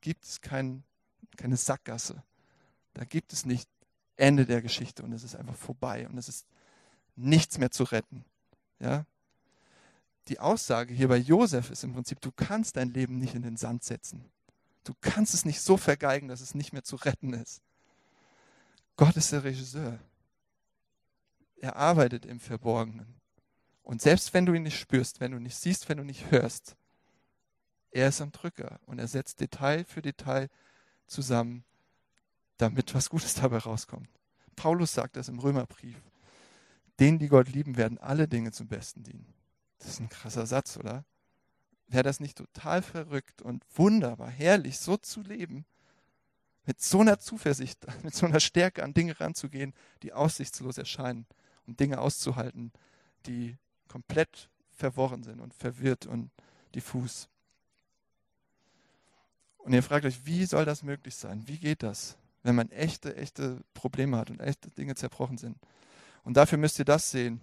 [0.00, 0.84] gibt es kein,
[1.36, 2.22] keine Sackgasse.
[2.92, 3.68] Da gibt es nicht
[4.16, 6.46] Ende der Geschichte und es ist einfach vorbei und es ist
[7.16, 8.24] nichts mehr zu retten.
[8.78, 9.06] Ja?
[10.28, 13.56] Die Aussage hier bei Josef ist im Prinzip, du kannst dein Leben nicht in den
[13.56, 14.24] Sand setzen.
[14.84, 17.62] Du kannst es nicht so vergeigen, dass es nicht mehr zu retten ist.
[18.96, 19.98] Gott ist der Regisseur.
[21.56, 23.20] Er arbeitet im Verborgenen.
[23.82, 26.76] Und selbst wenn du ihn nicht spürst, wenn du nicht siehst, wenn du nicht hörst,
[27.90, 30.48] er ist am Drücker und er setzt Detail für Detail
[31.06, 31.64] zusammen,
[32.56, 34.08] damit was Gutes dabei rauskommt.
[34.56, 35.96] Paulus sagt das im Römerbrief.
[37.00, 39.34] Denen, die Gott lieben, werden alle Dinge zum Besten dienen.
[39.84, 41.04] Das ist ein krasser Satz, oder?
[41.88, 45.66] Wäre das nicht total verrückt und wunderbar, herrlich, so zu leben,
[46.64, 51.26] mit so einer Zuversicht, mit so einer Stärke an Dinge ranzugehen, die aussichtslos erscheinen
[51.66, 52.72] und Dinge auszuhalten,
[53.26, 56.30] die komplett verworren sind und verwirrt und
[56.74, 57.28] diffus.
[59.58, 61.46] Und ihr fragt euch, wie soll das möglich sein?
[61.46, 65.58] Wie geht das, wenn man echte, echte Probleme hat und echte Dinge zerbrochen sind?
[66.22, 67.42] Und dafür müsst ihr das sehen,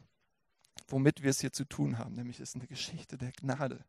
[0.87, 3.83] womit wir es hier zu tun haben, nämlich es ist eine Geschichte der Gnade.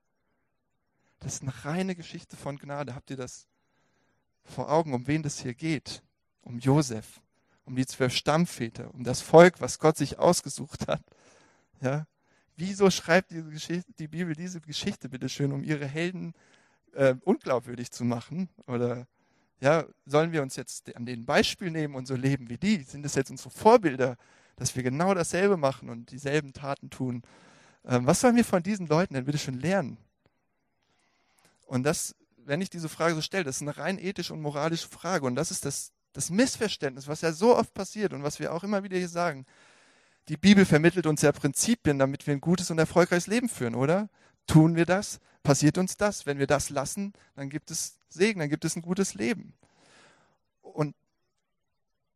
[1.20, 2.94] Das ist eine reine Geschichte von Gnade.
[2.94, 3.46] Habt ihr das
[4.44, 6.02] vor Augen, um wen das hier geht?
[6.42, 7.20] Um Josef,
[7.64, 11.02] um die zwölf Stammväter, um das Volk, was Gott sich ausgesucht hat.
[11.80, 12.06] Ja?
[12.56, 13.42] Wieso schreibt die,
[13.98, 16.34] die Bibel diese Geschichte bitte schön, um ihre Helden
[16.94, 18.48] äh, unglaubwürdig zu machen?
[18.66, 19.06] Oder
[19.60, 22.82] ja, sollen wir uns jetzt an den Beispiel nehmen und so leben wie die?
[22.82, 24.16] Sind das jetzt unsere Vorbilder,
[24.56, 27.22] dass wir genau dasselbe machen und dieselben Taten tun?
[27.84, 29.98] Ähm, was sollen wir von diesen Leuten denn bitte schön lernen?
[31.66, 34.88] Und das, wenn ich diese Frage so stelle, das ist eine rein ethische und moralische
[34.88, 35.26] Frage.
[35.26, 38.64] Und das ist das das Missverständnis, was ja so oft passiert und was wir auch
[38.64, 39.46] immer wieder hier sagen.
[40.28, 44.08] Die Bibel vermittelt uns ja Prinzipien, damit wir ein gutes und erfolgreiches Leben führen, oder?
[44.46, 46.26] Tun wir das, passiert uns das.
[46.26, 49.54] Wenn wir das lassen, dann gibt es Segen, dann gibt es ein gutes Leben.
[50.60, 50.94] Und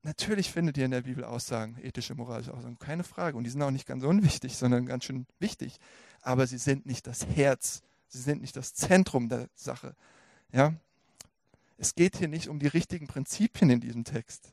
[0.07, 3.37] natürlich findet ihr in der Bibel Aussagen, ethische, moralische Aussagen, keine Frage.
[3.37, 5.79] Und die sind auch nicht ganz unwichtig, sondern ganz schön wichtig.
[6.23, 9.95] Aber sie sind nicht das Herz, sie sind nicht das Zentrum der Sache.
[10.53, 10.75] Ja?
[11.77, 14.53] Es geht hier nicht um die richtigen Prinzipien in diesem Text.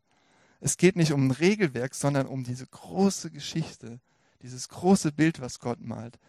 [0.60, 4.00] Es geht nicht um ein Regelwerk, sondern um diese große Geschichte,
[4.42, 6.20] dieses große Bild, was Gott malt,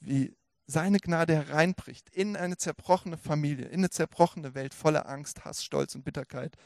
[0.00, 0.32] wie
[0.66, 5.94] seine Gnade hereinbricht in eine zerbrochene Familie, in eine zerbrochene Welt voller Angst, Hass, Stolz
[5.94, 6.56] und Bitterkeit,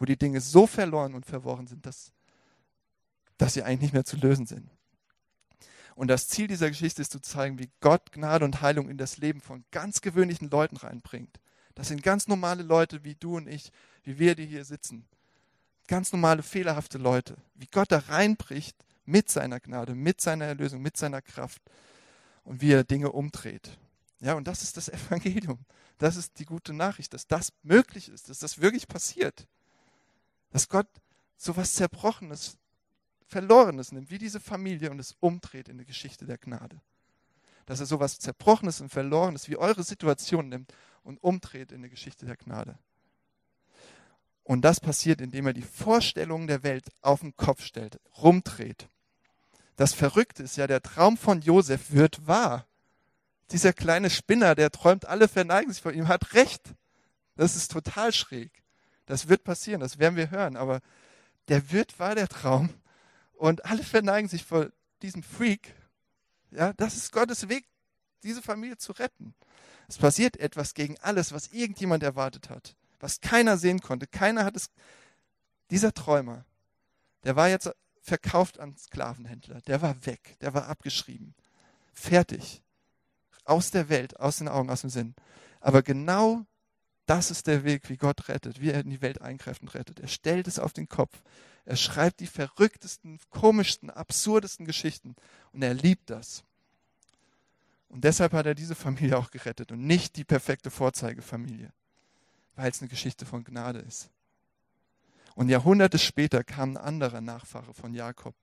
[0.00, 2.10] wo die Dinge so verloren und verworren sind, dass,
[3.36, 4.68] dass sie eigentlich nicht mehr zu lösen sind.
[5.94, 9.18] Und das Ziel dieser Geschichte ist zu zeigen, wie Gott Gnade und Heilung in das
[9.18, 11.38] Leben von ganz gewöhnlichen Leuten reinbringt.
[11.74, 13.70] Das sind ganz normale Leute wie du und ich,
[14.02, 15.04] wie wir, die hier sitzen.
[15.86, 17.36] Ganz normale, fehlerhafte Leute.
[17.54, 21.60] Wie Gott da reinbricht mit seiner Gnade, mit seiner Erlösung, mit seiner Kraft
[22.44, 23.76] und wie er Dinge umdreht.
[24.20, 25.58] Ja, und das ist das Evangelium.
[25.98, 29.46] Das ist die gute Nachricht, dass das möglich ist, dass das wirklich passiert.
[30.50, 30.88] Dass Gott
[31.36, 32.58] so was Zerbrochenes,
[33.26, 36.80] Verlorenes nimmt, wie diese Familie, und es umdreht in die Geschichte der Gnade.
[37.66, 40.72] Dass er so was Zerbrochenes und Verlorenes wie eure Situation nimmt
[41.04, 42.78] und umdreht in die Geschichte der Gnade.
[44.42, 48.88] Und das passiert, indem er die Vorstellungen der Welt auf den Kopf stellt, rumdreht
[49.80, 52.66] das Verrückte ist ja, der Traum von Josef wird wahr.
[53.50, 56.74] Dieser kleine Spinner, der träumt, alle verneigen sich vor ihm, hat recht.
[57.34, 58.50] Das ist total schräg.
[59.10, 60.56] Das wird passieren, das werden wir hören.
[60.56, 60.80] Aber
[61.48, 62.70] der wird wahr, der Traum.
[63.32, 64.70] Und alle verneigen sich vor
[65.02, 65.74] diesem Freak.
[66.52, 67.66] Ja, das ist Gottes Weg,
[68.22, 69.34] diese Familie zu retten.
[69.88, 74.06] Es passiert etwas gegen alles, was irgendjemand erwartet hat, was keiner sehen konnte.
[74.06, 74.70] Keiner hat es.
[75.70, 76.44] Dieser Träumer,
[77.24, 77.68] der war jetzt
[78.00, 79.60] verkauft an Sklavenhändler.
[79.62, 81.34] Der war weg, der war abgeschrieben.
[81.92, 82.62] Fertig.
[83.44, 85.16] Aus der Welt, aus den Augen, aus dem Sinn.
[85.60, 86.46] Aber genau
[87.10, 89.98] das ist der Weg, wie Gott rettet, wie er in die Welt eingreift und rettet.
[89.98, 91.22] Er stellt es auf den Kopf.
[91.64, 95.16] Er schreibt die verrücktesten, komischsten, absurdesten Geschichten.
[95.52, 96.44] Und er liebt das.
[97.88, 101.72] Und deshalb hat er diese Familie auch gerettet und nicht die perfekte Vorzeigefamilie,
[102.54, 104.08] weil es eine Geschichte von Gnade ist.
[105.34, 108.36] Und Jahrhunderte später kam ein anderer Nachfahre von Jakob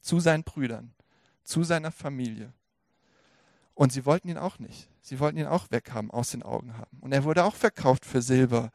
[0.00, 0.94] zu seinen Brüdern,
[1.42, 2.52] zu seiner Familie.
[3.74, 4.88] Und sie wollten ihn auch nicht.
[5.00, 6.98] Sie wollten ihn auch weghaben, aus den Augen haben.
[7.00, 8.70] Und er wurde auch verkauft für Silber.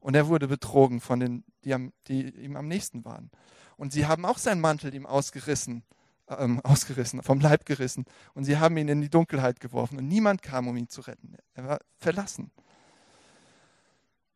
[0.00, 3.30] Und er wurde betrogen von den, die, am, die ihm am nächsten waren.
[3.76, 5.84] Und sie haben auch seinen Mantel ihm ausgerissen,
[6.28, 8.04] ähm, ausgerissen, vom Leib gerissen.
[8.34, 9.98] Und sie haben ihn in die Dunkelheit geworfen.
[9.98, 11.36] Und niemand kam, um ihn zu retten.
[11.54, 12.50] Er war verlassen.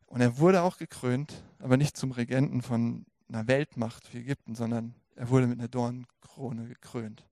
[0.05, 4.95] Und er wurde auch gekrönt, aber nicht zum Regenten von einer Weltmacht wie Ägypten, sondern
[5.15, 7.25] er wurde mit einer Dornkrone gekrönt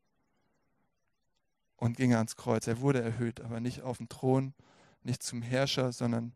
[1.84, 2.66] und ging ans Kreuz.
[2.66, 4.54] Er wurde erhöht, aber nicht auf den Thron,
[5.04, 6.32] nicht zum Herrscher, sondern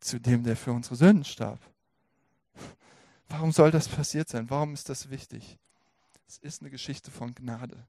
[0.00, 1.60] zu dem, der für unsere Sünden starb.
[3.28, 4.48] Warum soll das passiert sein?
[4.48, 5.58] Warum ist das wichtig?
[6.26, 7.86] Es ist eine Geschichte von Gnade.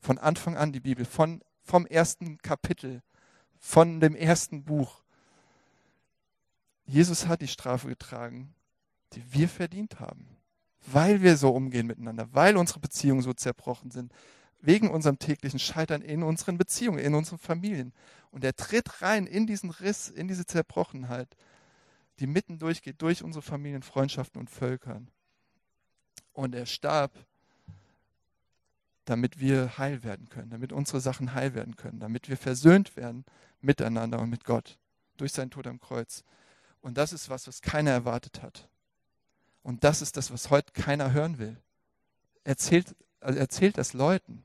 [0.00, 3.02] Von Anfang an die Bibel, von, vom ersten Kapitel,
[3.60, 5.04] von dem ersten Buch.
[6.84, 8.56] Jesus hat die Strafe getragen,
[9.12, 10.35] die wir verdient haben,
[10.86, 14.12] weil wir so umgehen miteinander, weil unsere Beziehungen so zerbrochen sind,
[14.60, 17.92] wegen unserem täglichen Scheitern in unseren Beziehungen, in unseren Familien.
[18.30, 21.36] Und er tritt rein in diesen Riss, in diese Zerbrochenheit,
[22.18, 25.08] die mitten durchgeht, durch unsere Familien, Freundschaften und Völkern.
[26.32, 27.12] Und er starb,
[29.04, 33.24] damit wir heil werden können, damit unsere Sachen heil werden können, damit wir versöhnt werden
[33.60, 34.78] miteinander und mit Gott
[35.16, 36.24] durch seinen Tod am Kreuz.
[36.80, 38.68] Und das ist was, was keiner erwartet hat.
[39.66, 41.60] Und das ist das, was heute keiner hören will.
[42.44, 44.44] Erzählt, also erzählt das Leuten.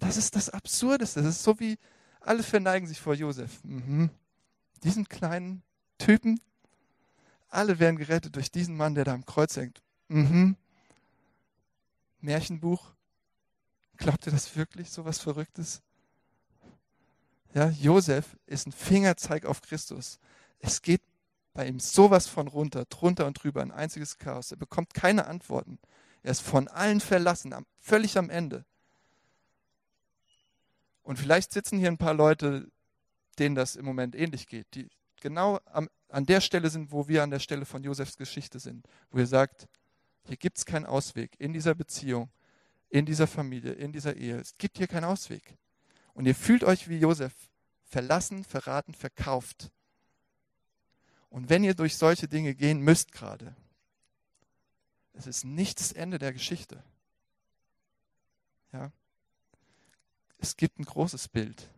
[0.00, 1.22] Das ist das Absurdeste.
[1.22, 1.78] Das ist so wie,
[2.18, 3.62] alle verneigen sich vor Josef.
[3.62, 4.10] Mhm.
[4.82, 5.62] Diesen kleinen
[5.96, 6.40] Typen,
[7.50, 9.80] alle werden gerettet durch diesen Mann, der da am Kreuz hängt.
[10.08, 10.56] Mhm.
[12.18, 12.90] Märchenbuch.
[13.96, 15.82] Glaubt ihr das wirklich, so was Verrücktes?
[17.54, 20.18] Ja, Josef ist ein Fingerzeig auf Christus.
[20.58, 21.02] Es geht
[21.54, 24.50] bei ihm sowas von runter, drunter und drüber, ein einziges Chaos.
[24.50, 25.78] Er bekommt keine Antworten.
[26.22, 28.64] Er ist von allen verlassen, völlig am Ende.
[31.02, 32.70] Und vielleicht sitzen hier ein paar Leute,
[33.38, 34.88] denen das im Moment ähnlich geht, die
[35.20, 38.86] genau am, an der Stelle sind, wo wir an der Stelle von Josefs Geschichte sind,
[39.10, 39.66] wo ihr sagt,
[40.24, 42.30] hier gibt es keinen Ausweg in dieser Beziehung,
[42.88, 44.38] in dieser Familie, in dieser Ehe.
[44.38, 45.56] Es gibt hier keinen Ausweg.
[46.14, 47.32] Und ihr fühlt euch wie Josef
[47.82, 49.70] verlassen, verraten, verkauft
[51.32, 53.56] Und wenn ihr durch solche Dinge gehen müsst gerade,
[55.14, 56.82] es ist nicht das Ende der Geschichte.
[58.70, 58.92] Ja?
[60.36, 61.70] Es gibt ein großes Bild.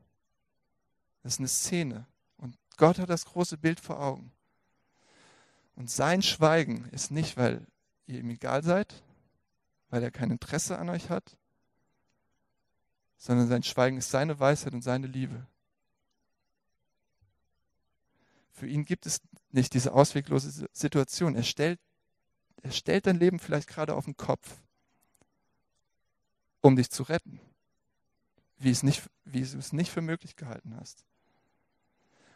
[1.23, 2.05] Das ist eine Szene.
[2.37, 4.33] Und Gott hat das große Bild vor Augen.
[5.77, 7.65] Und sein Schweigen ist nicht, weil
[8.09, 9.05] ihr ihm egal seid,
[9.89, 11.39] weil er kein Interesse an euch hat,
[13.19, 15.47] sondern sein Schweigen ist seine Weisheit und seine Liebe.
[18.55, 21.35] Für ihn gibt es nicht diese ausweglose Situation.
[21.35, 21.81] Er stellt,
[22.63, 24.57] er stellt dein Leben vielleicht gerade auf den Kopf,
[26.61, 27.41] um dich zu retten,
[28.57, 31.05] wie, es nicht, wie du es nicht für möglich gehalten hast.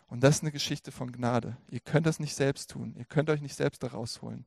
[0.09, 1.57] Und das ist eine Geschichte von Gnade.
[1.71, 2.95] Ihr könnt das nicht selbst tun.
[2.97, 4.45] Ihr könnt euch nicht selbst da rausholen.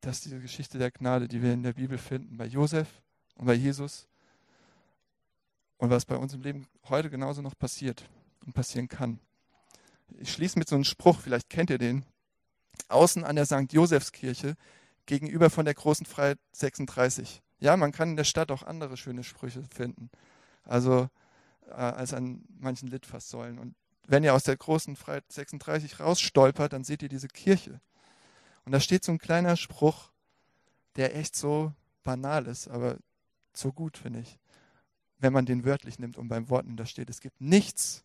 [0.00, 3.02] Das ist diese Geschichte der Gnade, die wir in der Bibel finden, bei Josef
[3.34, 4.06] und bei Jesus.
[5.76, 8.08] Und was bei uns im Leben heute genauso noch passiert
[8.44, 9.18] und passieren kann.
[10.18, 12.04] Ich schließe mit so einem Spruch, vielleicht kennt ihr den.
[12.88, 13.72] Außen an der St.
[13.72, 14.56] Josefskirche,
[15.06, 17.42] gegenüber von der Großen Freiheit 36.
[17.58, 20.10] Ja, man kann in der Stadt auch andere schöne Sprüche finden.
[20.64, 21.08] Also
[21.66, 23.58] äh, als an manchen Litfaßsäulen.
[23.58, 23.74] Und
[24.06, 27.80] wenn ihr aus der Großen Freiheit 36 rausstolpert, dann seht ihr diese Kirche.
[28.64, 30.10] Und da steht so ein kleiner Spruch,
[30.96, 32.96] der echt so banal ist, aber
[33.52, 34.38] so gut, finde ich.
[35.18, 38.04] Wenn man den wörtlich nimmt und beim Worten da steht, es gibt nichts,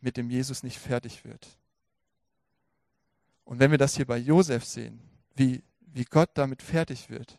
[0.00, 1.46] mit dem Jesus nicht fertig wird.
[3.44, 5.00] Und wenn wir das hier bei Josef sehen,
[5.34, 7.38] wie, wie Gott damit fertig wird,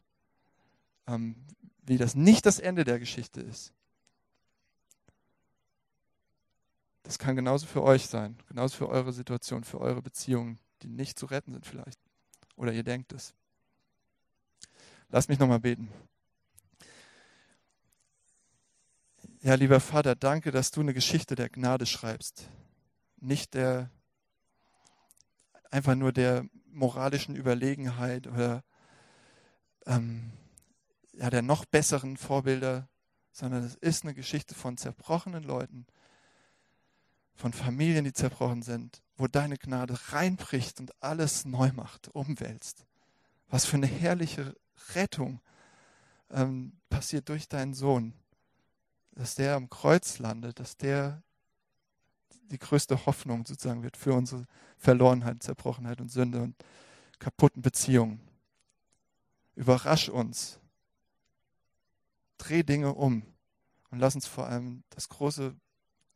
[1.07, 1.36] ähm,
[1.84, 3.74] wie das nicht das Ende der Geschichte ist,
[7.03, 11.18] das kann genauso für euch sein, genauso für eure Situation, für eure Beziehungen, die nicht
[11.18, 11.99] zu retten sind vielleicht.
[12.55, 13.34] Oder ihr denkt es.
[15.09, 15.89] Lasst mich nochmal beten.
[19.44, 22.48] Ja, lieber Vater, danke, dass du eine Geschichte der Gnade schreibst.
[23.18, 23.89] Nicht der,
[25.72, 28.64] einfach nur der moralischen Überlegenheit oder
[29.88, 30.32] ähm,
[31.14, 32.88] ja, der noch besseren Vorbilder,
[33.32, 35.88] sondern es ist eine Geschichte von zerbrochenen Leuten,
[37.34, 42.86] von Familien, die zerbrochen sind, wo deine Gnade reinbricht und alles neu macht, umwälzt.
[43.48, 44.56] Was für eine herrliche
[44.94, 45.42] Rettung
[46.30, 48.14] ähm, passiert durch deinen Sohn
[49.12, 51.22] dass der am Kreuz landet, dass der
[52.51, 54.45] die größte Hoffnung sozusagen wird für unsere
[54.78, 56.55] Verlorenheit, Zerbrochenheit und Sünde und
[57.20, 58.20] kaputten Beziehungen.
[59.55, 60.59] Überrasch uns.
[62.38, 63.24] Dreh Dinge um
[63.91, 65.55] und lass uns vor allem das große,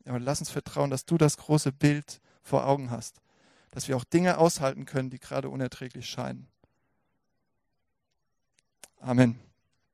[0.06, 3.22] ja, lass uns vertrauen, dass du das große Bild vor Augen hast,
[3.72, 6.48] dass wir auch Dinge aushalten können, die gerade unerträglich scheinen.
[9.00, 9.45] Amen.